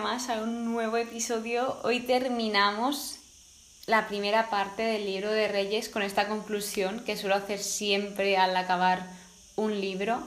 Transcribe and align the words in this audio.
más 0.00 0.28
a 0.28 0.42
un 0.42 0.64
nuevo 0.64 0.96
episodio. 0.96 1.78
Hoy 1.84 2.00
terminamos 2.00 3.18
la 3.86 4.08
primera 4.08 4.50
parte 4.50 4.82
del 4.82 5.04
libro 5.04 5.30
de 5.30 5.46
Reyes 5.46 5.88
con 5.88 6.02
esta 6.02 6.26
conclusión 6.26 7.04
que 7.04 7.16
suelo 7.16 7.36
hacer 7.36 7.60
siempre 7.60 8.36
al 8.36 8.56
acabar 8.56 9.06
un 9.56 9.80
libro. 9.80 10.18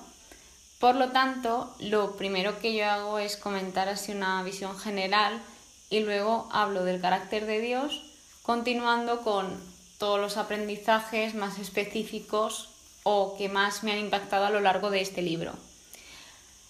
Por 0.79 0.95
lo 0.95 1.09
tanto, 1.09 1.75
lo 1.79 2.15
primero 2.15 2.59
que 2.59 2.75
yo 2.75 2.85
hago 2.85 3.19
es 3.19 3.35
comentar 3.35 3.89
así 3.89 4.13
una 4.13 4.41
visión 4.43 4.77
general 4.77 5.41
y 5.89 5.99
luego 5.99 6.47
hablo 6.51 6.85
del 6.85 7.01
carácter 7.01 7.45
de 7.45 7.59
Dios, 7.59 8.03
continuando 8.43 9.21
con 9.21 9.59
todos 9.97 10.19
los 10.19 10.37
aprendizajes 10.37 11.35
más 11.35 11.59
específicos 11.59 12.69
o 13.03 13.35
que 13.37 13.49
más 13.49 13.83
me 13.83 13.91
han 13.91 13.99
impactado 13.99 14.45
a 14.45 14.49
lo 14.49 14.61
largo 14.61 14.91
de 14.91 15.01
este 15.01 15.21
libro. 15.21 15.53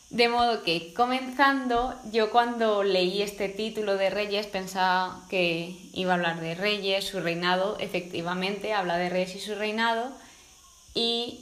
De 0.09 0.29
modo 0.29 0.63
que, 0.63 0.93
comenzando, 0.93 1.93
yo 2.11 2.31
cuando 2.31 2.83
leí 2.83 3.21
este 3.21 3.49
título 3.49 3.97
de 3.97 4.09
Reyes 4.09 4.47
pensaba 4.47 5.21
que 5.29 5.75
iba 5.93 6.13
a 6.13 6.15
hablar 6.15 6.39
de 6.39 6.55
Reyes, 6.55 7.05
su 7.05 7.19
reinado, 7.19 7.77
efectivamente 7.79 8.73
habla 8.73 8.97
de 8.97 9.09
Reyes 9.09 9.35
y 9.35 9.39
su 9.39 9.55
reinado, 9.55 10.11
y 10.93 11.41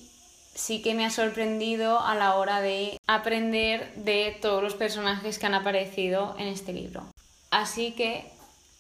sí 0.56 0.82
que 0.82 0.96
me 0.96 1.06
ha 1.06 1.12
sorprendido 1.12 2.00
a 2.00 2.16
la 2.16 2.36
hora 2.36 2.60
de 2.62 3.00
aprender 3.06 3.94
de 3.96 4.36
todos 4.42 4.64
los 4.64 4.74
personajes 4.74 5.38
que 5.38 5.46
han 5.46 5.54
aparecido 5.54 6.36
en 6.40 6.48
este 6.48 6.74
libro. 6.74 7.06
Así 7.52 7.92
que 7.92 8.32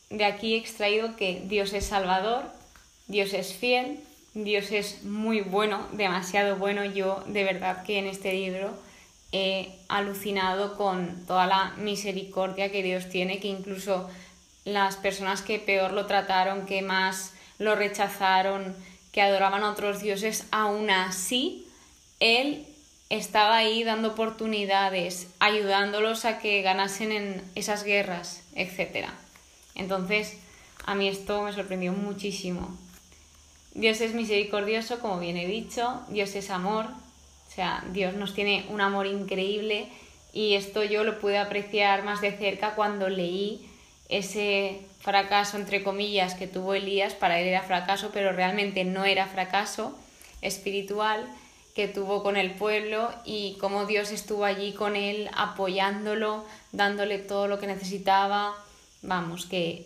de 0.09 0.26
aquí 0.26 0.55
he 0.55 0.57
extraído 0.57 1.15
que 1.15 1.43
Dios 1.45 1.73
es 1.73 1.85
salvador, 1.85 2.43
Dios 3.07 3.34
es 3.34 3.54
fiel, 3.54 3.99
Dios 4.34 4.71
es 4.71 5.04
muy 5.04 5.41
bueno, 5.41 5.87
demasiado 5.91 6.55
bueno. 6.55 6.84
Yo 6.85 7.24
de 7.27 7.43
verdad 7.43 7.84
que 7.84 7.99
en 7.99 8.07
este 8.07 8.34
libro 8.34 8.74
he 9.31 9.79
alucinado 9.90 10.77
con 10.77 11.26
toda 11.26 11.48
la 11.48 11.73
misericordia 11.77 12.71
que 12.71 12.84
Dios 12.84 13.09
tiene, 13.09 13.40
que 13.40 13.48
incluso 13.48 14.09
las 14.63 14.95
personas 14.98 15.41
que 15.41 15.59
peor 15.59 15.91
lo 15.91 16.05
trataron, 16.05 16.65
que 16.65 16.81
más 16.81 17.34
lo 17.59 17.76
rechazaron, 17.76 18.76
que 19.12 19.21
adoraban 19.21 19.63
a 19.63 19.71
otros 19.71 20.01
dioses, 20.01 20.46
aún 20.51 20.90
así 20.90 21.68
Él 22.20 22.65
estaba 23.09 23.57
ahí 23.57 23.84
dando 23.84 24.09
oportunidades, 24.09 25.27
ayudándolos 25.40 26.26
a 26.26 26.40
que 26.40 26.62
ganasen 26.62 27.12
en 27.12 27.51
esas 27.55 27.84
guerras, 27.84 28.41
etc. 28.55 29.07
Entonces, 29.76 30.37
a 30.85 30.96
mí 30.96 31.07
esto 31.07 31.43
me 31.43 31.53
sorprendió 31.53 31.93
muchísimo. 31.93 32.76
Dios 33.73 34.01
es 34.01 34.13
misericordioso, 34.13 34.99
como 34.99 35.20
bien 35.20 35.37
he 35.37 35.48
dicho, 35.48 36.01
Dios 36.09 36.35
es 36.35 36.49
amor, 36.49 36.87
sea, 37.55 37.84
Dios 37.91 38.13
nos 38.15 38.34
tiene 38.34 38.65
un 38.70 38.81
amor 38.81 39.07
increíble 39.07 39.87
y 40.34 40.55
esto 40.55 40.84
yo 40.84 41.03
lo 41.03 41.20
pude 41.20 41.37
apreciar 41.37 42.03
más 42.03 42.21
de 42.21 42.31
cerca 42.31 42.75
cuando 42.75 43.07
leí 43.07 43.70
ese 44.09 44.81
fracaso, 44.99 45.57
entre 45.57 45.84
comillas, 45.84 46.35
que 46.35 46.47
tuvo 46.47 46.73
Elías, 46.73 47.13
para 47.13 47.39
él 47.39 47.47
era 47.47 47.62
fracaso, 47.62 48.12
pero 48.13 48.34
realmente 48.34 48.84
no 48.84 49.05
era 49.05 49.27
fracaso 49.27 49.97
espiritual 50.41 51.25
que 51.75 51.87
tuvo 51.87 52.23
con 52.23 52.37
el 52.37 52.51
pueblo 52.51 53.12
y 53.25 53.57
cómo 53.59 53.85
Dios 53.85 54.12
estuvo 54.12 54.45
allí 54.45 54.73
con 54.73 54.95
él 54.95 55.29
apoyándolo, 55.35 56.45
dándole 56.71 57.17
todo 57.17 57.47
lo 57.47 57.59
que 57.59 57.67
necesitaba. 57.67 58.55
Vamos, 59.01 59.45
que 59.45 59.85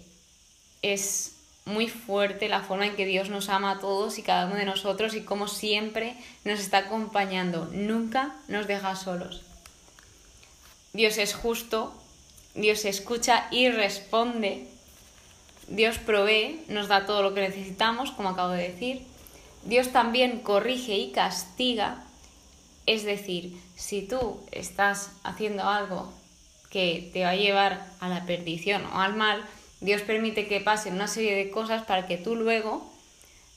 es 0.82 1.39
muy 1.70 1.88
fuerte 1.88 2.50
la 2.50 2.62
forma 2.62 2.88
en 2.88 2.96
que 2.96 3.06
Dios 3.06 3.30
nos 3.30 3.48
ama 3.48 3.72
a 3.72 3.80
todos 3.80 4.18
y 4.18 4.24
cada 4.24 4.48
uno 4.48 4.56
de 4.56 4.66
nosotros 4.66 5.14
y 5.14 5.22
como 5.22 5.48
siempre 5.48 6.16
nos 6.44 6.60
está 6.60 6.80
acompañando, 6.80 7.70
nunca 7.72 8.36
nos 8.48 8.68
deja 8.68 8.96
solos. 8.96 9.42
Dios 10.94 11.18
es 11.18 11.36
justo, 11.36 11.94
Dios 12.56 12.86
escucha 12.86 13.48
y 13.52 13.70
responde, 13.70 14.68
Dios 15.68 16.00
provee, 16.00 16.62
nos 16.68 16.88
da 16.88 17.06
todo 17.06 17.22
lo 17.22 17.34
que 17.36 17.42
necesitamos, 17.42 18.12
como 18.12 18.30
acabo 18.30 18.54
de 18.54 18.70
decir, 18.70 19.04
Dios 19.64 19.92
también 19.92 20.40
corrige 20.40 20.98
y 20.98 21.12
castiga, 21.12 22.04
es 22.88 23.04
decir, 23.04 23.56
si 23.76 24.02
tú 24.02 24.40
estás 24.52 25.12
haciendo 25.24 25.64
algo 25.64 26.12
que 26.72 27.10
te 27.14 27.24
va 27.24 27.32
a 27.32 27.36
llevar 27.36 27.86
a 28.00 28.10
la 28.10 28.26
perdición 28.26 28.86
o 28.86 29.00
al 29.00 29.16
mal, 29.16 29.44
Dios 29.82 30.02
permite 30.02 30.48
que 30.48 30.60
pasen 30.60 30.94
una 30.94 31.08
serie 31.08 31.36
de 31.36 31.50
cosas 31.50 31.84
para 31.86 32.06
que 32.08 32.18
tú 32.18 32.36
luego 32.36 32.92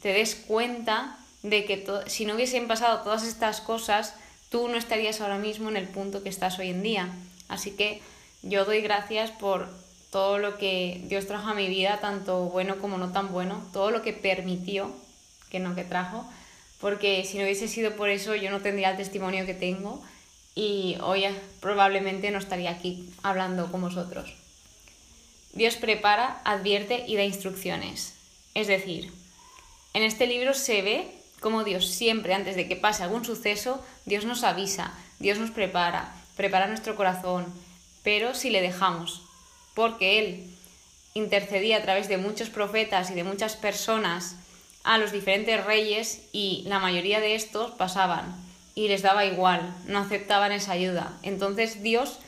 te 0.03 0.13
des 0.13 0.35
cuenta 0.35 1.17
de 1.43 1.65
que 1.65 1.85
si 2.07 2.25
no 2.25 2.35
hubiesen 2.35 2.69
pasado 2.69 3.03
todas 3.03 3.25
estas 3.25 3.61
cosas, 3.61 4.15
tú 4.49 4.69
no 4.69 4.77
estarías 4.77 5.21
ahora 5.21 5.39
mismo 5.39 5.69
en 5.69 5.77
el 5.77 5.89
punto 5.89 6.23
que 6.23 6.29
estás 6.29 6.59
hoy 6.59 6.71
en 6.71 6.83
día. 6.83 7.09
Así 7.49 7.73
que 7.73 8.01
yo 8.43 8.65
doy 8.65 8.81
gracias 8.81 9.31
por 9.31 9.69
todo 10.11 10.39
lo 10.39 10.59
que 10.59 11.01
Dios 11.07 11.27
trajo 11.27 11.49
a 11.49 11.55
mi 11.55 11.69
vida, 11.69 11.99
tanto 12.01 12.45
bueno 12.47 12.79
como 12.79 12.99
no 12.99 13.13
tan 13.13 13.33
bueno, 13.33 13.65
todo 13.73 13.91
lo 13.91 14.03
que 14.03 14.13
permitió, 14.13 14.93
que 15.51 15.59
no 15.59 15.75
que 15.75 15.85
trajo, 15.85 16.25
porque 16.81 17.25
si 17.25 17.39
no 17.39 17.45
hubiese 17.45 17.67
sido 17.67 17.97
por 17.97 18.11
eso 18.11 18.35
yo 18.35 18.51
no 18.51 18.61
tendría 18.61 18.91
el 18.91 18.97
testimonio 18.97 19.47
que 19.47 19.55
tengo 19.55 20.03
y 20.55 20.97
hoy 21.01 21.25
probablemente 21.61 22.31
no 22.31 22.39
estaría 22.39 22.71
aquí 22.71 23.09
hablando 23.23 23.73
con 23.73 23.81
vosotros. 23.81 24.35
Dios 25.53 25.77
prepara, 25.77 26.41
advierte 26.45 27.05
y 27.07 27.17
da 27.17 27.25
instrucciones. 27.25 28.15
Es 28.55 28.69
decir, 28.69 29.13
en 29.93 30.03
este 30.03 30.27
libro 30.27 30.55
se 30.55 30.81
ve 30.81 31.13
cómo 31.41 31.63
Dios 31.63 31.89
siempre, 31.89 32.33
antes 32.33 32.57
de 32.57 32.67
que 32.67 32.77
pase 32.77 33.03
algún 33.03 33.25
suceso, 33.25 33.85
Dios 34.07 34.25
nos 34.25 34.45
avisa, 34.45 34.95
Dios 35.19 35.39
nos 35.39 35.51
prepara, 35.51 36.15
prepara 36.37 36.69
nuestro 36.69 36.97
corazón, 36.97 37.53
pero 38.03 38.35
si 38.35 38.49
le 38.49 38.63
dejamos, 38.63 39.23
porque 39.75 40.19
Él 40.19 40.51
intercedía 41.13 41.77
a 41.77 41.83
través 41.83 42.09
de 42.09 42.17
muchos 42.17 42.49
profetas 42.49 43.11
y 43.11 43.15
de 43.15 43.25
muchas 43.25 43.55
personas 43.57 44.37
a 44.85 44.97
los 44.97 45.13
diferentes 45.13 45.63
reyes 45.63 46.23
y 46.33 46.65
la 46.67 46.79
mayoría 46.79 47.21
de 47.21 47.35
estos 47.35 47.73
pasaban 47.73 48.35
y 48.75 48.89
les 48.89 49.03
daba 49.03 49.27
igual, 49.27 49.75
no 49.87 49.99
aceptaban 49.99 50.51
esa 50.51 50.73
ayuda. 50.73 51.13
Entonces 51.23 51.83
Dios 51.83 52.19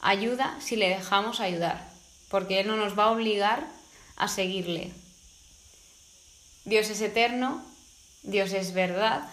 ayuda 0.00 0.56
si 0.60 0.76
le 0.76 0.88
dejamos 0.88 1.40
ayudar 1.40 1.91
porque 2.32 2.60
Él 2.60 2.66
no 2.66 2.76
nos 2.76 2.98
va 2.98 3.04
a 3.04 3.10
obligar 3.10 3.68
a 4.16 4.26
seguirle. 4.26 4.90
Dios 6.64 6.88
es 6.88 7.02
eterno, 7.02 7.62
Dios 8.22 8.54
es 8.54 8.72
verdad, 8.72 9.28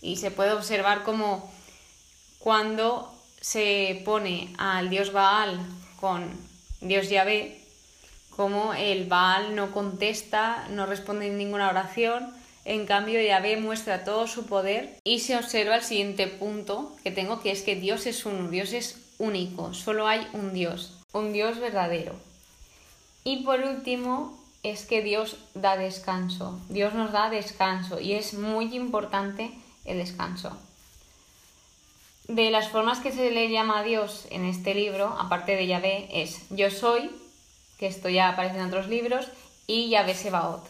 y 0.00 0.16
se 0.16 0.30
puede 0.30 0.52
observar 0.52 1.02
como 1.02 1.52
cuando 2.38 3.12
se 3.40 4.02
pone 4.04 4.54
al 4.56 4.88
Dios 4.88 5.12
Baal 5.12 5.58
con 5.98 6.30
Dios 6.80 7.08
Yahvé, 7.08 7.60
como 8.30 8.72
el 8.72 9.06
Baal 9.06 9.56
no 9.56 9.72
contesta, 9.72 10.68
no 10.70 10.86
responde 10.86 11.26
en 11.26 11.38
ninguna 11.38 11.70
oración, 11.70 12.32
en 12.64 12.86
cambio 12.86 13.20
Yahvé 13.20 13.56
muestra 13.56 14.04
todo 14.04 14.28
su 14.28 14.46
poder 14.46 14.96
y 15.02 15.20
se 15.20 15.36
observa 15.36 15.74
el 15.74 15.82
siguiente 15.82 16.28
punto 16.28 16.94
que 17.02 17.10
tengo, 17.10 17.40
que 17.40 17.50
es 17.50 17.62
que 17.62 17.74
Dios 17.74 18.06
es 18.06 18.24
uno, 18.26 18.48
Dios 18.48 18.72
es 18.72 19.00
único, 19.18 19.74
solo 19.74 20.06
hay 20.06 20.28
un 20.32 20.52
Dios 20.52 20.95
un 21.18 21.32
Dios 21.32 21.58
verdadero. 21.58 22.14
Y 23.24 23.42
por 23.42 23.60
último, 23.60 24.38
es 24.62 24.84
que 24.84 25.02
Dios 25.02 25.36
da 25.54 25.76
descanso. 25.76 26.58
Dios 26.68 26.94
nos 26.94 27.12
da 27.12 27.30
descanso 27.30 28.00
y 28.00 28.14
es 28.14 28.34
muy 28.34 28.74
importante 28.74 29.50
el 29.84 29.98
descanso. 29.98 30.56
De 32.28 32.50
las 32.50 32.68
formas 32.68 32.98
que 32.98 33.12
se 33.12 33.30
le 33.30 33.50
llama 33.50 33.78
a 33.78 33.82
Dios 33.84 34.26
en 34.30 34.44
este 34.44 34.74
libro, 34.74 35.16
aparte 35.18 35.54
de 35.54 35.68
Yahvé, 35.68 36.08
es 36.10 36.42
yo 36.50 36.70
soy, 36.70 37.10
que 37.78 37.86
esto 37.86 38.08
ya 38.08 38.30
aparece 38.30 38.58
en 38.58 38.66
otros 38.66 38.88
libros, 38.88 39.28
y 39.68 39.88
Yahvé 39.90 40.14
Sebaot, 40.14 40.66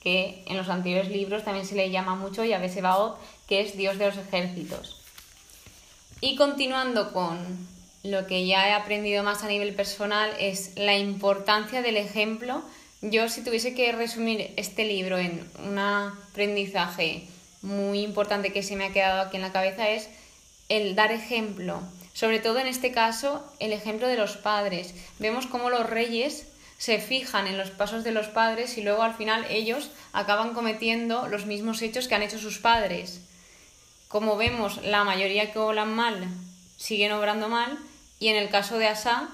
que 0.00 0.44
en 0.46 0.56
los 0.56 0.68
anteriores 0.68 1.10
libros 1.10 1.42
también 1.42 1.66
se 1.66 1.74
le 1.74 1.90
llama 1.90 2.14
mucho 2.14 2.44
Yahvé 2.44 2.68
Sebaot, 2.68 3.18
que 3.48 3.60
es 3.60 3.76
Dios 3.76 3.98
de 3.98 4.06
los 4.06 4.16
ejércitos. 4.16 5.02
Y 6.20 6.36
continuando 6.36 7.12
con 7.12 7.38
lo 8.02 8.26
que 8.26 8.46
ya 8.46 8.68
he 8.68 8.72
aprendido 8.72 9.22
más 9.22 9.42
a 9.42 9.48
nivel 9.48 9.74
personal 9.74 10.30
es 10.38 10.72
la 10.76 10.96
importancia 10.96 11.82
del 11.82 11.96
ejemplo. 11.96 12.62
Yo 13.02 13.28
si 13.28 13.44
tuviese 13.44 13.74
que 13.74 13.92
resumir 13.92 14.52
este 14.56 14.84
libro 14.84 15.18
en 15.18 15.46
un 15.64 15.78
aprendizaje 15.78 17.28
muy 17.62 18.00
importante 18.00 18.52
que 18.52 18.62
se 18.62 18.76
me 18.76 18.86
ha 18.86 18.92
quedado 18.92 19.20
aquí 19.20 19.36
en 19.36 19.42
la 19.42 19.52
cabeza 19.52 19.88
es 19.90 20.08
el 20.68 20.94
dar 20.94 21.12
ejemplo. 21.12 21.82
Sobre 22.14 22.38
todo 22.38 22.58
en 22.58 22.66
este 22.66 22.90
caso, 22.90 23.44
el 23.58 23.72
ejemplo 23.72 24.08
de 24.08 24.16
los 24.16 24.36
padres. 24.36 24.94
Vemos 25.18 25.46
cómo 25.46 25.68
los 25.68 25.88
reyes 25.88 26.46
se 26.78 26.98
fijan 26.98 27.46
en 27.46 27.58
los 27.58 27.70
pasos 27.70 28.04
de 28.04 28.12
los 28.12 28.28
padres 28.28 28.78
y 28.78 28.82
luego 28.82 29.02
al 29.02 29.14
final 29.14 29.44
ellos 29.50 29.90
acaban 30.14 30.54
cometiendo 30.54 31.28
los 31.28 31.44
mismos 31.44 31.82
hechos 31.82 32.08
que 32.08 32.14
han 32.14 32.22
hecho 32.22 32.38
sus 32.38 32.58
padres. 32.58 33.20
Como 34.08 34.36
vemos, 34.38 34.82
la 34.82 35.04
mayoría 35.04 35.52
que 35.52 35.58
obran 35.58 35.94
mal 35.94 36.26
siguen 36.78 37.12
obrando 37.12 37.48
mal 37.50 37.78
y 38.20 38.28
en 38.28 38.36
el 38.36 38.50
caso 38.50 38.78
de 38.78 38.86
Asa, 38.86 39.28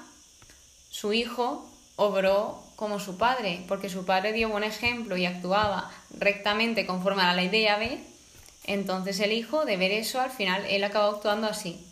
su 0.91 1.13
hijo 1.13 1.69
obró 1.97 2.63
como 2.77 3.01
su 3.01 3.19
padre, 3.19 3.65
porque 3.69 3.91
su 3.91 4.07
padre 4.07 4.33
dio 4.33 4.49
buen 4.49 4.65
ejemplo 4.65 5.17
y 5.17 5.27
actuaba 5.27 5.91
rectamente 6.11 6.87
conforme 6.87 7.23
a 7.23 7.27
la 7.27 7.35
ley 7.35 7.49
de 7.49 7.63
Yahvé, 7.63 8.01
entonces 8.65 9.21
el 9.21 9.33
hijo, 9.33 9.65
de 9.65 9.77
ver 9.77 9.93
eso, 9.93 10.21
al 10.21 10.31
final 10.31 10.65
él 10.67 10.85
acabó 10.85 11.17
actuando 11.17 11.49
así. 11.49 11.85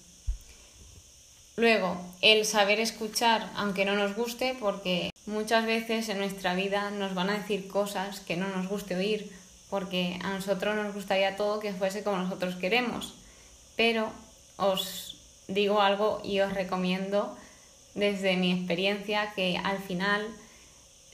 Luego, 1.56 2.00
el 2.20 2.44
saber 2.44 2.80
escuchar, 2.80 3.50
aunque 3.54 3.84
no 3.84 3.94
nos 3.94 4.16
guste, 4.16 4.56
porque 4.58 5.12
muchas 5.26 5.66
veces 5.66 6.08
en 6.08 6.18
nuestra 6.18 6.54
vida 6.54 6.90
nos 6.90 7.14
van 7.14 7.30
a 7.30 7.38
decir 7.38 7.68
cosas 7.68 8.20
que 8.20 8.36
no 8.36 8.48
nos 8.48 8.68
guste 8.68 8.96
oír, 8.96 9.32
porque 9.70 10.18
a 10.22 10.30
nosotros 10.30 10.74
nos 10.74 10.94
gustaría 10.94 11.36
todo 11.36 11.60
que 11.60 11.72
fuese 11.72 12.02
como 12.02 12.18
nosotros 12.18 12.56
queremos. 12.56 13.14
Pero 13.76 14.10
os 14.56 15.13
digo 15.48 15.80
algo 15.80 16.20
y 16.24 16.40
os 16.40 16.52
recomiendo 16.52 17.36
desde 17.94 18.36
mi 18.36 18.52
experiencia 18.52 19.32
que 19.34 19.56
al 19.56 19.78
final, 19.78 20.26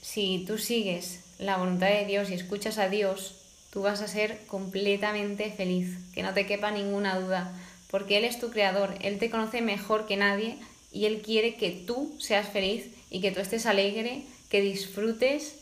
si 0.01 0.45
tú 0.47 0.57
sigues 0.57 1.19
la 1.37 1.57
voluntad 1.57 1.87
de 1.87 2.05
Dios 2.05 2.29
y 2.29 2.33
escuchas 2.33 2.77
a 2.77 2.89
Dios, 2.89 3.35
tú 3.71 3.81
vas 3.83 4.01
a 4.01 4.07
ser 4.07 4.45
completamente 4.47 5.51
feliz, 5.51 5.97
que 6.13 6.23
no 6.23 6.33
te 6.33 6.45
quepa 6.45 6.71
ninguna 6.71 7.19
duda 7.19 7.53
porque 7.91 8.17
Él 8.17 8.23
es 8.23 8.39
tu 8.39 8.49
creador, 8.49 8.95
Él 9.01 9.19
te 9.19 9.29
conoce 9.29 9.61
mejor 9.61 10.07
que 10.07 10.15
nadie 10.15 10.57
y 10.91 11.05
Él 11.05 11.21
quiere 11.21 11.55
que 11.55 11.71
tú 11.71 12.15
seas 12.19 12.47
feliz 12.47 12.87
y 13.09 13.19
que 13.19 13.31
tú 13.31 13.41
estés 13.41 13.65
alegre, 13.65 14.23
que 14.49 14.61
disfrutes. 14.61 15.55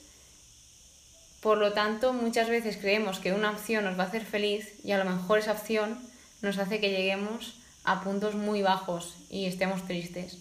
Por 1.41 1.57
lo 1.57 1.73
tanto, 1.73 2.13
muchas 2.13 2.47
veces 2.47 2.77
creemos 2.77 3.19
que 3.19 3.33
una 3.33 3.51
opción 3.51 3.83
nos 3.83 3.97
va 3.97 4.03
a 4.03 4.07
hacer 4.07 4.25
feliz 4.25 4.73
y 4.85 4.91
a 4.91 5.03
lo 5.03 5.09
mejor 5.09 5.39
esa 5.39 5.53
opción 5.53 5.97
nos 6.41 6.59
hace 6.59 6.79
que 6.79 6.91
lleguemos 6.91 7.55
a 7.83 8.01
puntos 8.01 8.35
muy 8.35 8.61
bajos 8.61 9.15
y 9.29 9.45
estemos 9.45 9.85
tristes. 9.85 10.37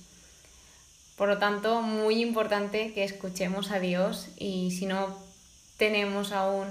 Por 1.17 1.29
lo 1.29 1.39
tanto, 1.39 1.83
muy 1.83 2.23
importante 2.23 2.93
que 2.93 3.05
escuchemos 3.05 3.71
a 3.71 3.81
Dios 3.81 4.29
y 4.37 4.71
si 4.71 4.87
no 4.87 5.19
tenemos 5.77 6.33
aún 6.33 6.69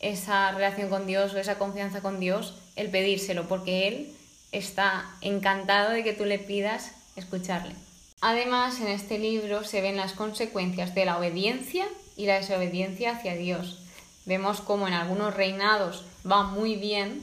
esa 0.00 0.52
relación 0.52 0.88
con 0.88 1.06
Dios 1.06 1.34
o 1.34 1.38
esa 1.38 1.58
confianza 1.58 2.00
con 2.00 2.20
Dios, 2.20 2.54
el 2.76 2.90
pedírselo, 2.90 3.46
porque 3.48 3.88
Él 3.88 4.12
está 4.52 5.10
encantado 5.20 5.90
de 5.90 6.04
que 6.04 6.12
tú 6.12 6.24
le 6.24 6.38
pidas 6.38 6.92
escucharle. 7.16 7.74
Además, 8.20 8.80
en 8.80 8.88
este 8.88 9.18
libro 9.18 9.64
se 9.64 9.80
ven 9.80 9.96
las 9.96 10.12
consecuencias 10.12 10.94
de 10.94 11.04
la 11.04 11.18
obediencia 11.18 11.86
y 12.16 12.26
la 12.26 12.36
desobediencia 12.36 13.12
hacia 13.12 13.34
Dios. 13.34 13.78
Vemos 14.24 14.60
cómo 14.60 14.88
en 14.88 14.94
algunos 14.94 15.34
reinados 15.34 16.04
va 16.30 16.44
muy 16.44 16.76
bien 16.76 17.22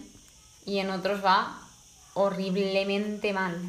y 0.65 0.77
en 0.77 0.91
otros 0.91 1.25
va 1.25 1.60
horriblemente 2.13 3.33
mal. 3.33 3.59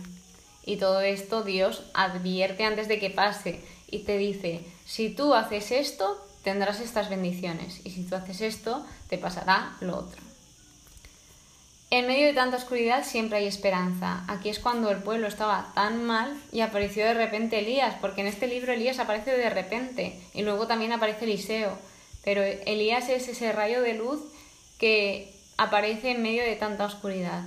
Y 0.64 0.76
todo 0.76 1.00
esto 1.00 1.42
Dios 1.42 1.82
advierte 1.94 2.64
antes 2.64 2.88
de 2.88 2.98
que 2.98 3.10
pase 3.10 3.60
y 3.90 4.00
te 4.00 4.16
dice, 4.16 4.60
si 4.84 5.10
tú 5.10 5.34
haces 5.34 5.70
esto, 5.70 6.24
tendrás 6.42 6.80
estas 6.80 7.08
bendiciones 7.08 7.80
y 7.84 7.90
si 7.90 8.04
tú 8.04 8.14
haces 8.14 8.40
esto, 8.40 8.84
te 9.08 9.18
pasará 9.18 9.76
lo 9.80 9.96
otro. 9.96 10.22
En 11.90 12.06
medio 12.06 12.26
de 12.26 12.32
tanta 12.32 12.56
oscuridad 12.56 13.04
siempre 13.04 13.36
hay 13.36 13.46
esperanza. 13.46 14.24
Aquí 14.26 14.48
es 14.48 14.60
cuando 14.60 14.90
el 14.90 15.02
pueblo 15.02 15.26
estaba 15.26 15.72
tan 15.74 16.04
mal 16.04 16.34
y 16.50 16.62
apareció 16.62 17.04
de 17.04 17.12
repente 17.12 17.58
Elías, 17.58 17.96
porque 18.00 18.22
en 18.22 18.28
este 18.28 18.46
libro 18.46 18.72
Elías 18.72 18.98
aparece 18.98 19.36
de 19.36 19.50
repente 19.50 20.18
y 20.32 20.40
luego 20.40 20.66
también 20.66 20.92
aparece 20.92 21.26
Eliseo. 21.26 21.76
Pero 22.24 22.42
Elías 22.42 23.10
es 23.10 23.28
ese 23.28 23.52
rayo 23.52 23.82
de 23.82 23.92
luz 23.92 24.20
que 24.78 25.34
aparece 25.58 26.12
en 26.12 26.22
medio 26.22 26.42
de 26.44 26.56
tanta 26.56 26.86
oscuridad. 26.86 27.44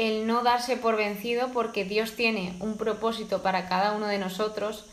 El 0.00 0.26
no 0.26 0.42
darse 0.42 0.78
por 0.78 0.96
vencido 0.96 1.48
porque 1.52 1.84
Dios 1.84 2.16
tiene 2.16 2.56
un 2.60 2.78
propósito 2.78 3.42
para 3.42 3.68
cada 3.68 3.92
uno 3.92 4.06
de 4.06 4.16
nosotros, 4.16 4.86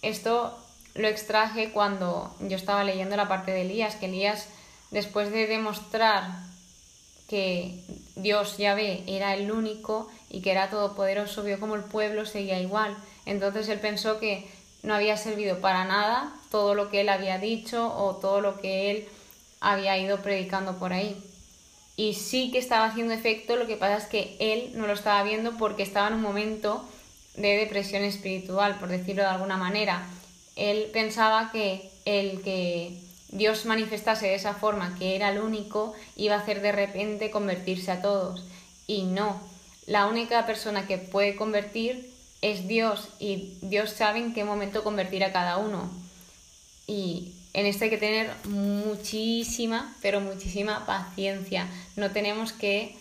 esto 0.00 0.58
lo 0.94 1.08
extraje 1.08 1.72
cuando 1.72 2.34
yo 2.40 2.56
estaba 2.56 2.82
leyendo 2.82 3.18
la 3.18 3.28
parte 3.28 3.50
de 3.50 3.60
Elías, 3.60 3.96
que 3.96 4.06
Elías, 4.06 4.48
después 4.90 5.30
de 5.30 5.46
demostrar 5.46 6.38
que 7.28 7.84
Dios 8.14 8.56
Yahvé 8.56 9.04
era 9.06 9.34
el 9.34 9.52
único 9.52 10.08
y 10.30 10.40
que 10.40 10.52
era 10.52 10.70
todopoderoso, 10.70 11.42
vio 11.42 11.60
como 11.60 11.74
el 11.74 11.84
pueblo 11.84 12.24
seguía 12.24 12.58
igual. 12.58 12.96
Entonces 13.26 13.68
él 13.68 13.78
pensó 13.78 14.18
que 14.18 14.50
no 14.82 14.94
había 14.94 15.18
servido 15.18 15.60
para 15.60 15.84
nada 15.84 16.32
todo 16.50 16.74
lo 16.74 16.88
que 16.88 17.02
él 17.02 17.10
había 17.10 17.36
dicho 17.38 17.94
o 17.94 18.16
todo 18.16 18.40
lo 18.40 18.58
que 18.58 18.90
él 18.90 19.08
había 19.60 19.98
ido 19.98 20.22
predicando 20.22 20.78
por 20.78 20.94
ahí. 20.94 21.22
Y 21.96 22.14
sí 22.14 22.50
que 22.50 22.58
estaba 22.58 22.86
haciendo 22.86 23.14
efecto, 23.14 23.56
lo 23.56 23.66
que 23.66 23.76
pasa 23.76 23.96
es 23.96 24.04
que 24.04 24.36
él 24.38 24.72
no 24.74 24.86
lo 24.86 24.92
estaba 24.92 25.22
viendo 25.22 25.56
porque 25.56 25.82
estaba 25.82 26.08
en 26.08 26.14
un 26.14 26.22
momento 26.22 26.86
de 27.36 27.56
depresión 27.56 28.02
espiritual, 28.02 28.78
por 28.78 28.88
decirlo 28.88 29.22
de 29.22 29.28
alguna 29.28 29.56
manera. 29.56 30.06
Él 30.56 30.90
pensaba 30.92 31.50
que 31.52 31.90
el 32.04 32.42
que 32.42 32.98
Dios 33.28 33.64
manifestase 33.64 34.26
de 34.26 34.34
esa 34.34 34.54
forma, 34.54 34.94
que 34.98 35.16
era 35.16 35.30
el 35.30 35.38
único, 35.38 35.94
iba 36.16 36.34
a 36.34 36.40
hacer 36.40 36.60
de 36.60 36.72
repente 36.72 37.30
convertirse 37.30 37.90
a 37.90 38.02
todos. 38.02 38.44
Y 38.86 39.02
no, 39.02 39.40
la 39.86 40.06
única 40.06 40.46
persona 40.46 40.86
que 40.86 40.98
puede 40.98 41.36
convertir 41.36 42.10
es 42.42 42.68
Dios 42.68 43.08
y 43.18 43.54
Dios 43.62 43.90
sabe 43.90 44.18
en 44.18 44.34
qué 44.34 44.44
momento 44.44 44.84
convertir 44.84 45.24
a 45.24 45.32
cada 45.32 45.56
uno. 45.58 45.90
Y 46.86 47.32
en 47.56 47.64
esto 47.64 47.84
hay 47.84 47.90
que 47.90 47.96
tener 47.96 48.30
muchísima, 48.44 49.96
pero 50.02 50.20
muchísima 50.20 50.84
paciencia. 50.84 51.66
No 51.96 52.10
tenemos 52.10 52.52
que 52.52 52.94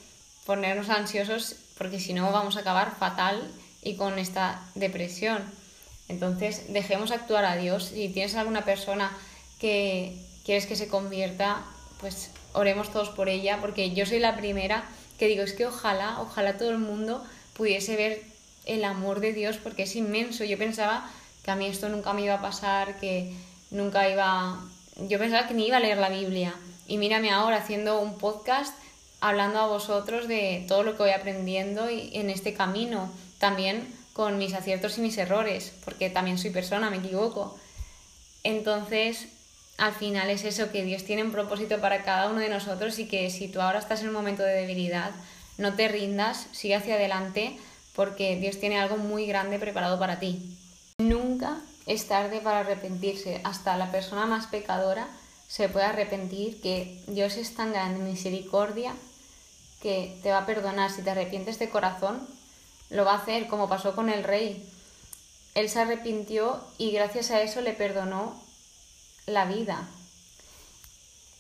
ponernos 0.46 0.90
ansiosos 0.90 1.57
porque 1.78 2.00
si 2.00 2.13
no 2.13 2.31
vamos 2.31 2.56
a 2.56 2.62
acabar 2.62 2.96
fatal 2.98 3.52
y 3.84 3.98
con 3.98 4.18
esta 4.18 4.62
depresión. 4.74 5.44
Entonces, 6.07 6.72
dejemos 6.72 7.12
actuar 7.12 7.44
a 7.44 7.57
Dios. 7.57 7.92
Si 7.94 8.07
tienes 8.07 8.36
alguna 8.36 8.63
persona 8.63 9.12
que 9.60 10.18
quieres 10.46 10.68
que 10.68 10.78
se 10.78 10.88
convierta, 10.88 11.62
pues 12.00 12.31
oremos 12.54 12.94
todos 12.94 13.10
por 13.10 13.28
ella, 13.28 13.60
porque 13.60 13.94
yo 13.94 14.06
soy 14.06 14.19
la 14.19 14.38
primera 14.38 14.86
que 15.19 15.28
digo, 15.28 15.44
es 15.44 15.52
que 15.52 15.66
ojalá, 15.66 16.22
ojalá 16.22 16.57
todo 16.57 16.69
el 16.69 16.78
mundo 16.78 17.25
pudiese 17.57 17.98
ver 17.98 18.24
el 18.63 18.86
amor 18.86 19.19
de 19.19 19.34
Dios, 19.34 19.57
porque 19.57 19.84
es 19.84 19.98
inmenso. 19.98 20.46
Yo 20.46 20.57
pensaba 20.57 21.12
que 21.44 21.52
a 21.52 21.57
mí 21.57 21.66
esto 21.66 21.90
nunca 21.90 22.13
me 22.13 22.22
iba 22.22 22.36
a 22.36 22.42
pasar, 22.42 23.02
que 23.02 23.36
nunca 23.75 24.10
iba... 24.10 24.60
Yo 25.07 25.19
pensaba 25.19 25.48
que 25.48 25.54
ni 25.54 25.68
iba 25.68 25.77
a 25.77 25.81
leer 25.81 25.98
la 25.98 26.10
Biblia. 26.10 26.56
Y 26.88 26.98
mírame 26.98 27.31
ahora 27.31 27.57
haciendo 27.57 28.00
un 28.00 28.18
podcast 28.18 28.74
hablando 29.19 29.60
a 29.60 29.68
vosotros 29.68 30.27
de 30.27 30.66
todo 30.68 30.83
lo 30.83 30.94
que 30.94 31.04
voy 31.04 31.12
aprendiendo 31.12 31.89
y 31.89 32.12
en 32.13 32.30
este 32.30 32.54
camino, 32.54 33.12
también 33.39 33.88
con 34.13 34.38
mis 34.38 34.54
aciertos 34.54 34.98
y 34.98 35.01
mis 35.01 35.18
errores, 35.18 35.74
porque 35.83 36.10
también 36.10 36.38
soy 36.38 36.51
persona, 36.51 36.89
me 36.89 36.98
equivoco. 36.98 37.57
Entonces, 38.44 39.27
al 39.78 39.94
final 39.94 40.30
es 40.30 40.44
eso, 40.44 40.71
que 40.71 40.83
Dios 40.83 41.04
tiene 41.04 41.23
un 41.23 41.31
propósito 41.31 41.81
para 41.81 42.04
cada 42.04 42.30
uno 42.30 42.40
de 42.40 42.49
nosotros 42.49 42.99
y 42.99 43.07
que 43.07 43.30
si 43.30 43.47
tú 43.47 43.61
ahora 43.61 43.80
estás 43.80 44.02
en 44.02 44.09
un 44.09 44.14
momento 44.14 44.44
de 44.44 44.54
debilidad, 44.54 45.11
no 45.57 45.73
te 45.73 45.88
rindas, 45.88 46.47
sigue 46.52 46.76
hacia 46.76 46.95
adelante 46.95 47.57
porque 47.95 48.35
Dios 48.38 48.59
tiene 48.59 48.80
algo 48.80 48.97
muy 48.97 49.26
grande 49.26 49.57
preparado 49.57 49.97
para 49.97 50.19
ti. 50.19 50.56
Nunca 50.99 51.61
es 51.85 52.07
tarde 52.07 52.42
para 52.42 52.59
arrepentirse, 52.59 53.42
hasta 53.44 53.77
la 53.77 53.92
persona 53.92 54.25
más 54.25 54.47
pecadora 54.47 55.07
se 55.47 55.69
puede 55.69 55.85
arrepentir, 55.85 56.59
que 56.61 57.01
Dios 57.07 57.37
es 57.37 57.54
tan 57.56 57.71
grande 57.71 57.99
en 57.99 58.11
misericordia 58.11 58.95
que 59.81 60.18
te 60.23 60.31
va 60.31 60.39
a 60.39 60.45
perdonar. 60.45 60.92
Si 60.92 61.04
te 61.04 61.11
arrepientes 61.11 61.59
de 61.59 61.69
corazón, 61.69 62.27
lo 62.89 63.06
va 63.06 63.13
a 63.13 63.18
hacer 63.18 63.47
como 63.47 63.69
pasó 63.69 63.95
con 63.95 64.09
el 64.09 64.23
rey. 64.23 64.68
Él 65.54 65.69
se 65.69 65.80
arrepintió 65.80 66.61
y 66.77 66.92
gracias 66.92 67.31
a 67.31 67.42
eso 67.42 67.61
le 67.61 67.73
perdonó 67.73 68.42
la 69.27 69.45
vida. 69.45 69.87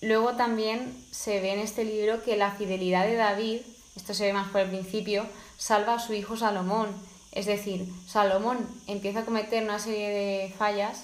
Luego 0.01 0.35
también 0.35 0.95
se 1.11 1.39
ve 1.41 1.53
en 1.53 1.59
este 1.59 1.83
libro 1.83 2.23
que 2.23 2.37
la 2.37 2.51
fidelidad 2.51 3.05
de 3.05 3.15
David, 3.15 3.61
esto 3.95 4.13
se 4.13 4.25
ve 4.25 4.33
más 4.33 4.49
por 4.49 4.61
el 4.61 4.69
principio, 4.69 5.25
salva 5.57 5.95
a 5.95 5.99
su 5.99 6.13
hijo 6.13 6.37
Salomón. 6.37 6.89
Es 7.35 7.45
decir, 7.45 7.85
Salomón 8.07 8.65
empieza 8.87 9.19
a 9.19 9.25
cometer 9.25 9.61
una 9.61 9.77
serie 9.77 10.09
de 10.09 10.53
fallas 10.57 11.03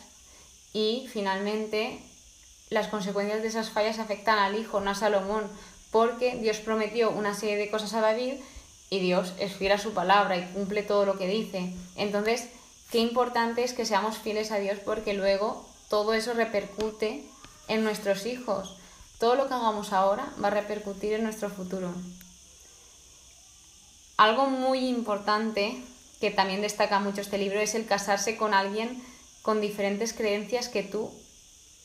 y 0.73 1.07
finalmente 1.11 2.00
las 2.69 2.88
consecuencias 2.88 3.41
de 3.41 3.50
esas 3.50 3.69
fallas 3.69 4.00
afectan 4.00 4.39
al 4.39 4.57
hijo, 4.57 4.79
no 4.79 4.91
a 4.91 4.95
Salomón, 4.95 5.43
porque 5.91 6.38
Dios 6.38 6.59
prometió 6.59 7.11
una 7.11 7.33
serie 7.33 7.57
de 7.57 7.69
cosas 7.69 7.93
a 7.93 8.00
David 8.00 8.35
y 8.89 9.00
Dios 9.00 9.33
es 9.39 9.53
fiel 9.53 9.73
a 9.73 9.77
su 9.77 9.93
palabra 9.93 10.38
y 10.38 10.45
cumple 10.53 10.83
todo 10.83 11.05
lo 11.05 11.17
que 11.17 11.27
dice. 11.27 11.73
Entonces, 11.97 12.47
qué 12.91 13.00
importante 13.00 13.65
es 13.65 13.73
que 13.73 13.85
seamos 13.85 14.17
fieles 14.17 14.51
a 14.51 14.59
Dios 14.59 14.79
porque 14.85 15.13
luego 15.13 15.67
todo 15.89 16.13
eso 16.13 16.33
repercute 16.33 17.25
en 17.67 17.83
nuestros 17.83 18.25
hijos. 18.25 18.77
Todo 19.19 19.35
lo 19.35 19.50
que 19.50 19.53
hagamos 19.53 19.91
ahora 19.91 20.31
va 20.41 20.47
a 20.47 20.51
repercutir 20.51 21.11
en 21.11 21.23
nuestro 21.23 21.50
futuro. 21.50 21.93
Algo 24.15 24.45
muy 24.45 24.88
importante 24.88 25.83
que 26.22 26.32
también 26.32 26.62
destaca 26.62 27.00
mucho 27.00 27.20
este 27.20 27.38
libro 27.38 27.60
es 27.60 27.75
el 27.75 27.86
casarse 27.86 28.38
con 28.38 28.54
alguien 28.54 29.01
con 29.42 29.60
diferentes 29.60 30.13
creencias 30.13 30.70
que 30.70 30.84
tú. 30.84 31.12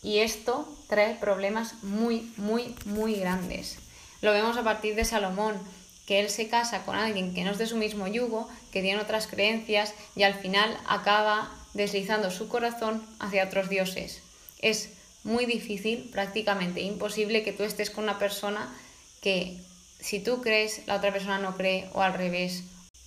Y 0.02 0.18
esto 0.18 0.68
trae 0.88 1.14
problemas 1.14 1.82
muy, 1.82 2.32
muy, 2.36 2.76
muy 2.84 3.14
grandes. 3.14 3.78
Lo 4.20 4.32
vemos 4.32 4.56
a 4.56 4.62
partir 4.62 4.94
de 4.94 5.04
Salomón, 5.04 5.58
que 6.06 6.20
él 6.20 6.30
se 6.30 6.48
casa 6.48 6.84
con 6.84 6.96
alguien 6.96 7.34
que 7.34 7.44
no 7.44 7.50
es 7.50 7.58
de 7.58 7.66
su 7.66 7.76
mismo 7.76 8.06
yugo, 8.06 8.48
que 8.70 8.82
tiene 8.82 9.00
otras 9.00 9.26
creencias 9.26 9.94
y 10.14 10.22
al 10.22 10.34
final 10.34 10.78
acaba 10.86 11.50
deslizando 11.74 12.30
su 12.30 12.48
corazón 12.48 13.04
hacia 13.18 13.44
otros 13.44 13.68
dioses. 13.68 14.22
Es 14.60 14.90
muy 15.24 15.46
difícil, 15.46 16.08
prácticamente 16.12 16.80
imposible 16.82 17.42
que 17.42 17.52
tú 17.52 17.64
estés 17.64 17.90
con 17.90 18.04
una 18.04 18.18
persona 18.18 18.72
que 19.20 19.58
si 19.98 20.20
tú 20.20 20.40
crees, 20.40 20.86
la 20.86 20.96
otra 20.96 21.12
persona 21.12 21.38
no 21.38 21.56
cree 21.56 21.88
o 21.92 22.02
al 22.02 22.14
revés. 22.14 22.62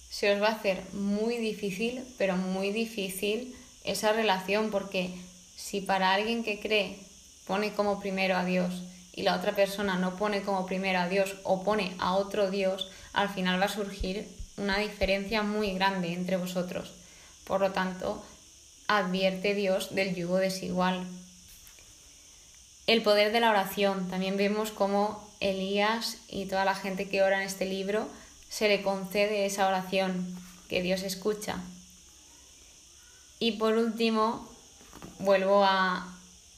Se 0.10 0.34
os 0.34 0.42
va 0.42 0.48
a 0.48 0.56
hacer 0.56 0.84
muy 0.94 1.38
difícil, 1.38 2.04
pero 2.18 2.36
muy 2.36 2.72
difícil 2.72 3.56
esa 3.84 4.12
relación, 4.14 4.72
porque 4.72 5.12
si 5.56 5.82
para 5.82 6.14
alguien 6.14 6.44
que 6.44 6.60
cree 6.60 6.98
pone 7.46 7.74
como 7.74 8.00
primero 8.00 8.36
a 8.38 8.46
Dios 8.46 8.84
y 9.14 9.24
la 9.24 9.36
otra 9.36 9.54
persona 9.54 9.98
no 9.98 10.16
pone 10.18 10.42
como 10.42 10.66
primero 10.66 11.00
a 11.00 11.08
Dios 11.08 11.36
o 11.44 11.64
pone 11.64 11.94
a 12.00 12.14
otro 12.14 12.50
Dios, 12.52 12.90
al 13.14 13.30
final 13.30 13.60
va 13.60 13.66
a 13.66 13.70
surgir 13.70 14.28
una 14.58 14.78
diferencia 14.78 15.42
muy 15.44 15.74
grande 15.74 16.14
entre 16.14 16.38
vosotros. 16.38 16.92
Por 17.46 17.62
lo 17.62 17.72
tanto, 17.72 18.24
advierte 18.88 19.54
Dios 19.56 19.94
del 19.96 20.16
yugo 20.16 20.38
desigual. 20.38 21.06
El 22.88 23.02
poder 23.04 23.32
de 23.32 23.40
la 23.40 23.52
oración. 23.52 24.10
También 24.10 24.38
vemos 24.38 24.72
cómo 24.72 25.28
Elías 25.40 26.18
y 26.28 26.46
toda 26.46 26.66
la 26.66 26.76
gente 26.76 27.08
que 27.08 27.22
ora 27.22 27.42
en 27.42 27.48
este 27.48 27.66
libro 27.66 28.08
se 28.50 28.68
le 28.68 28.82
concede 28.82 29.46
esa 29.46 29.68
oración 29.68 30.36
que 30.68 30.82
Dios 30.82 31.04
escucha. 31.04 31.58
Y 33.40 33.54
por 33.54 33.76
último, 33.76 34.48
vuelvo 35.20 35.64
a 35.64 36.08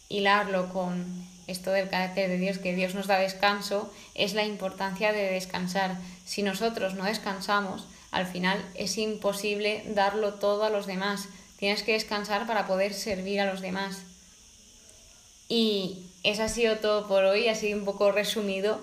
hilarlo 0.09 0.73
con 0.73 1.29
esto 1.47 1.71
del 1.71 1.89
carácter 1.89 2.29
de 2.29 2.37
Dios, 2.37 2.57
que 2.57 2.75
Dios 2.75 2.95
nos 2.95 3.07
da 3.07 3.17
descanso, 3.17 3.91
es 4.15 4.33
la 4.33 4.45
importancia 4.45 5.11
de 5.11 5.31
descansar. 5.31 5.97
Si 6.25 6.43
nosotros 6.43 6.95
no 6.95 7.03
descansamos, 7.03 7.85
al 8.11 8.25
final 8.25 8.63
es 8.75 8.97
imposible 8.97 9.83
darlo 9.87 10.35
todo 10.35 10.63
a 10.63 10.69
los 10.69 10.85
demás. 10.85 11.27
Tienes 11.57 11.83
que 11.83 11.93
descansar 11.93 12.47
para 12.47 12.67
poder 12.67 12.93
servir 12.93 13.39
a 13.39 13.51
los 13.51 13.61
demás. 13.61 14.03
Y 15.47 16.05
eso 16.23 16.43
ha 16.43 16.49
sido 16.49 16.77
todo 16.77 17.07
por 17.07 17.23
hoy, 17.25 17.47
ha 17.47 17.55
sido 17.55 17.77
un 17.77 17.85
poco 17.85 18.11
resumido. 18.11 18.79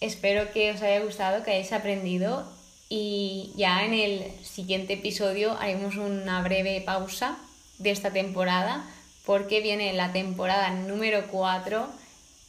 Espero 0.00 0.52
que 0.52 0.70
os 0.72 0.82
haya 0.82 1.00
gustado, 1.00 1.42
que 1.42 1.52
hayáis 1.52 1.72
aprendido 1.72 2.46
y 2.88 3.52
ya 3.56 3.84
en 3.84 3.94
el 3.94 4.32
siguiente 4.44 4.92
episodio 4.94 5.56
haremos 5.58 5.96
una 5.96 6.42
breve 6.42 6.82
pausa 6.82 7.36
de 7.78 7.90
esta 7.90 8.12
temporada 8.12 8.84
porque 9.24 9.60
viene 9.60 9.92
la 9.94 10.12
temporada 10.12 10.70
número 10.70 11.26
4 11.28 11.88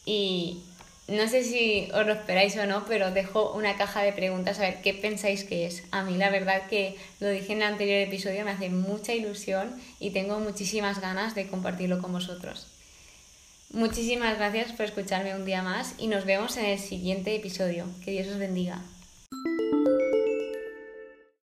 y 0.05 0.61
no 1.07 1.27
sé 1.29 1.43
si 1.43 1.89
os 1.93 2.05
lo 2.05 2.13
esperáis 2.13 2.57
o 2.57 2.65
no, 2.65 2.85
pero 2.85 3.11
dejo 3.11 3.53
una 3.53 3.77
caja 3.77 4.03
de 4.03 4.11
preguntas 4.11 4.59
a 4.59 4.63
ver 4.63 4.81
qué 4.81 4.93
pensáis 4.93 5.45
que 5.45 5.65
es. 5.65 5.83
A 5.91 6.03
mí 6.03 6.17
la 6.17 6.29
verdad 6.29 6.67
que 6.69 6.97
lo 7.21 7.29
dije 7.29 7.53
en 7.53 7.61
el 7.61 7.67
anterior 7.69 7.99
episodio, 7.99 8.43
me 8.43 8.51
hace 8.51 8.69
mucha 8.69 9.13
ilusión 9.13 9.73
y 10.01 10.09
tengo 10.09 10.39
muchísimas 10.39 10.99
ganas 10.99 11.33
de 11.33 11.47
compartirlo 11.47 11.99
con 12.01 12.11
vosotros. 12.11 12.67
Muchísimas 13.73 14.37
gracias 14.37 14.71
por 14.71 14.85
escucharme 14.85 15.35
un 15.35 15.45
día 15.45 15.61
más 15.61 15.93
y 15.97 16.07
nos 16.07 16.25
vemos 16.25 16.55
en 16.57 16.65
el 16.65 16.79
siguiente 16.79 17.35
episodio. 17.35 17.85
Que 18.03 18.11
Dios 18.11 18.27
os 18.27 18.39
bendiga. 18.39 18.81